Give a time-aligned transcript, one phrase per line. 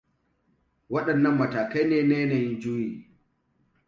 [0.91, 2.87] Waɗannan matakai ne na yanayin juyi.